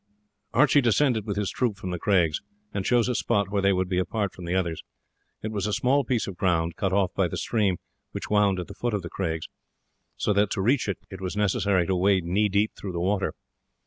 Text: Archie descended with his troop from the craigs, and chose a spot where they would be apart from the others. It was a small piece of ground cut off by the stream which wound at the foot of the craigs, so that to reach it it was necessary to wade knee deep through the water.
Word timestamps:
Archie 0.51 0.81
descended 0.81 1.27
with 1.27 1.37
his 1.37 1.51
troop 1.51 1.77
from 1.77 1.91
the 1.91 1.99
craigs, 1.99 2.41
and 2.73 2.83
chose 2.87 3.07
a 3.07 3.13
spot 3.13 3.51
where 3.51 3.61
they 3.61 3.71
would 3.71 3.87
be 3.87 3.99
apart 3.99 4.33
from 4.33 4.45
the 4.45 4.55
others. 4.55 4.81
It 5.43 5.51
was 5.51 5.67
a 5.67 5.73
small 5.73 6.03
piece 6.03 6.25
of 6.25 6.37
ground 6.37 6.75
cut 6.75 6.91
off 6.91 7.13
by 7.13 7.27
the 7.27 7.37
stream 7.37 7.77
which 8.11 8.27
wound 8.27 8.59
at 8.59 8.65
the 8.65 8.73
foot 8.73 8.95
of 8.95 9.03
the 9.03 9.11
craigs, 9.11 9.47
so 10.17 10.33
that 10.33 10.49
to 10.53 10.59
reach 10.61 10.87
it 10.89 10.97
it 11.11 11.21
was 11.21 11.37
necessary 11.37 11.85
to 11.85 11.95
wade 11.95 12.23
knee 12.23 12.49
deep 12.49 12.71
through 12.75 12.93
the 12.93 12.99
water. 12.99 13.35